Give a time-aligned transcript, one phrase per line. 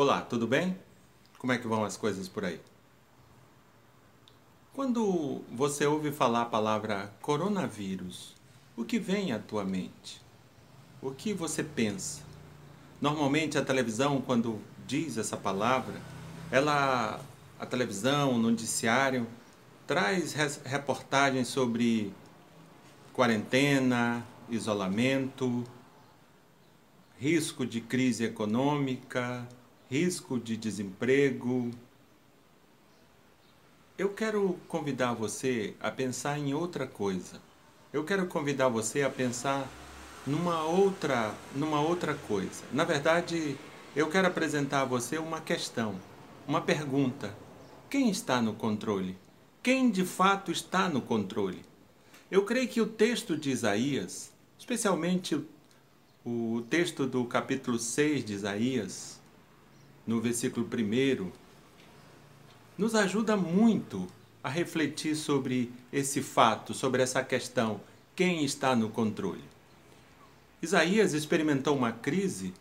[0.00, 0.78] Olá, tudo bem?
[1.38, 2.60] Como é que vão as coisas por aí?
[4.72, 8.32] Quando você ouve falar a palavra coronavírus,
[8.76, 10.22] o que vem à tua mente?
[11.02, 12.22] O que você pensa?
[13.00, 16.00] Normalmente a televisão, quando diz essa palavra,
[16.48, 17.20] ela,
[17.58, 19.26] a televisão, o noticiário,
[19.84, 20.32] traz
[20.64, 22.14] reportagens sobre
[23.12, 25.64] quarentena, isolamento,
[27.18, 29.44] risco de crise econômica,
[29.90, 31.70] risco de desemprego.
[33.96, 37.40] Eu quero convidar você a pensar em outra coisa.
[37.92, 39.66] Eu quero convidar você a pensar
[40.26, 42.64] numa outra, numa outra coisa.
[42.70, 43.56] Na verdade,
[43.96, 45.94] eu quero apresentar a você uma questão,
[46.46, 47.34] uma pergunta.
[47.88, 49.16] Quem está no controle?
[49.62, 51.64] Quem de fato está no controle?
[52.30, 55.46] Eu creio que o texto de Isaías, especialmente o,
[56.24, 59.17] o texto do capítulo 6 de Isaías,
[60.08, 61.30] no versículo 1,
[62.78, 64.08] nos ajuda muito
[64.42, 67.78] a refletir sobre esse fato, sobre essa questão:
[68.16, 69.44] quem está no controle?
[70.62, 72.54] Isaías experimentou uma crise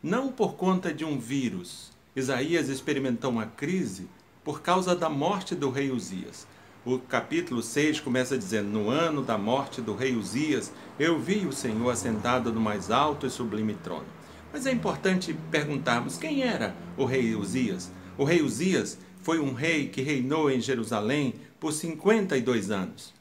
[0.00, 1.90] não por conta de um vírus.
[2.14, 4.08] Isaías experimentou uma crise
[4.44, 6.46] por causa da morte do rei Uzias.
[6.86, 11.52] O capítulo 6 começa dizendo: No ano da morte do rei Uzias, eu vi o
[11.52, 14.21] Senhor assentado no mais alto e sublime trono.
[14.52, 17.90] Mas é importante perguntarmos quem era o rei Uzias.
[18.18, 23.14] O rei Uzias foi um rei que reinou em Jerusalém por 52 anos.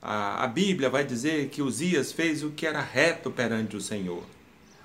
[0.00, 4.22] A, a Bíblia vai dizer que Uzias fez o que era reto perante o Senhor.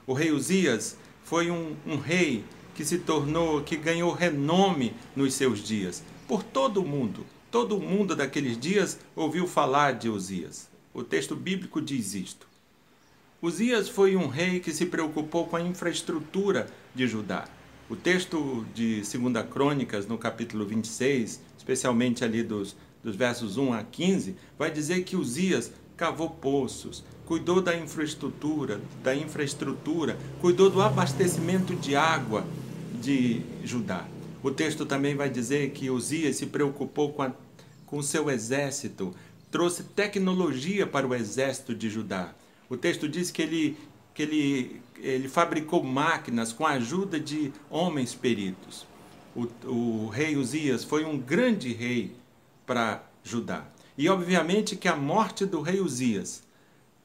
[0.08, 5.60] O rei Uzias foi um, um rei que se tornou, que ganhou renome nos seus
[5.60, 7.24] dias, por todo o mundo.
[7.52, 10.68] Todo o mundo daqueles dias ouviu falar de Uzias.
[10.92, 12.53] O texto bíblico diz isto.
[13.44, 17.44] Uzias foi um rei que se preocupou com a infraestrutura de Judá.
[17.90, 23.84] O texto de 2 Crônicas, no capítulo 26, especialmente ali dos, dos versos 1 a
[23.84, 31.76] 15, vai dizer que Uzias cavou poços, cuidou da infraestrutura, da infraestrutura, cuidou do abastecimento
[31.76, 32.46] de água
[33.02, 34.08] de Judá.
[34.42, 37.34] O texto também vai dizer que Uzias se preocupou com, a,
[37.86, 39.14] com seu exército,
[39.52, 42.34] trouxe tecnologia para o exército de Judá.
[42.70, 43.78] O texto diz que ele,
[44.14, 48.86] que ele, ele fabricou máquinas com a ajuda de homens peritos.
[49.36, 52.16] O, o rei Uzias foi um grande rei
[52.66, 53.66] para Judá.
[53.98, 56.44] E obviamente que a morte do rei Uzias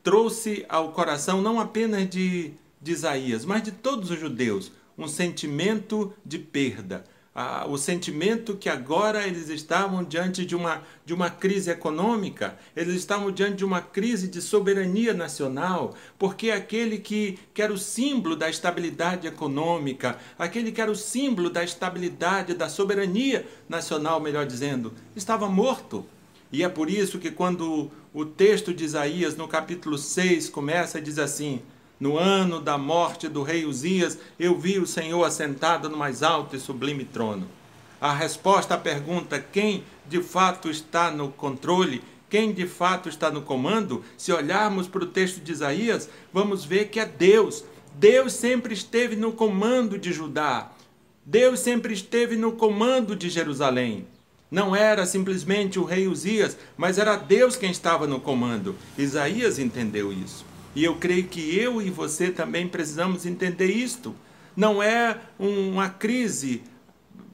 [0.03, 6.13] trouxe ao coração não apenas de, de Isaías, mas de todos os judeus um sentimento
[6.25, 7.05] de perda,
[7.41, 12.97] ah, o sentimento que agora eles estavam diante de uma, de uma crise econômica, eles
[12.97, 18.35] estavam diante de uma crise de soberania nacional, porque aquele que, que era o símbolo
[18.35, 24.93] da estabilidade econômica, aquele que era o símbolo da estabilidade, da soberania nacional, melhor dizendo,
[25.15, 26.05] estava morto.
[26.51, 31.21] E é por isso que quando o texto de Isaías, no capítulo 6, começa, diz
[31.21, 31.63] assim:
[32.01, 36.55] no ano da morte do rei Uzias, eu vi o Senhor assentado no mais alto
[36.55, 37.49] e sublime trono.
[38.01, 43.43] A resposta à pergunta quem de fato está no controle, quem de fato está no
[43.43, 47.65] comando, se olharmos para o texto de Isaías, vamos ver que é Deus.
[47.95, 50.71] Deus sempre esteve no comando de Judá.
[51.25, 54.07] Deus sempre esteve no comando de Jerusalém.
[54.51, 58.77] Não era simplesmente o rei Uzias, mas era Deus quem estava no comando.
[58.97, 60.45] Isaías entendeu isso.
[60.75, 64.15] E eu creio que eu e você também precisamos entender isto.
[64.57, 66.63] Não é uma crise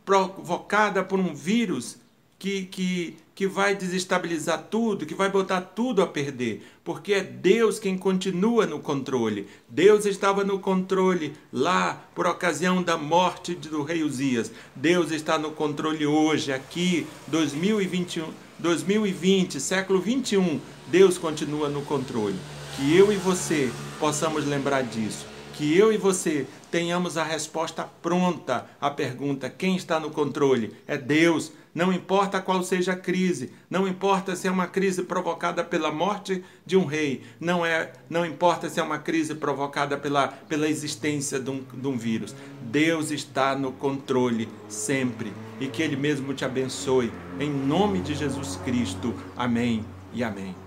[0.04, 1.96] provocada por um vírus
[2.38, 7.78] que, que, que vai desestabilizar tudo, que vai botar tudo a perder, porque é Deus
[7.78, 9.48] quem continua no controle.
[9.68, 14.52] Deus estava no controle lá por ocasião da morte do rei Uzias.
[14.76, 18.28] Deus está no controle hoje, aqui, 2021,
[18.58, 20.60] 2020, século 21.
[20.88, 22.36] Deus continua no controle
[22.76, 28.66] que eu e você possamos lembrar disso, que eu e você tenhamos a resposta pronta
[28.80, 30.76] à pergunta: quem está no controle?
[30.86, 31.52] É Deus.
[31.74, 36.44] Não importa qual seja a crise, não importa se é uma crise provocada pela morte
[36.64, 41.40] de um rei, não, é, não importa se é uma crise provocada pela, pela existência
[41.40, 42.32] de um, de um vírus.
[42.62, 47.12] Deus está no controle sempre e que Ele mesmo te abençoe.
[47.40, 49.12] Em nome de Jesus Cristo.
[49.36, 50.63] Amém e amém.